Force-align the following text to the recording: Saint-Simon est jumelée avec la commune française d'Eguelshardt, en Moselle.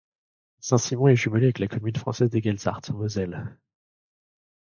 Saint-Simon 0.61 1.09
est 1.09 1.15
jumelée 1.15 1.43
avec 1.45 1.59
la 1.59 1.67
commune 1.67 1.95
française 1.95 2.31
d'Eguelshardt, 2.31 2.89
en 2.89 2.95
Moselle. 2.95 3.55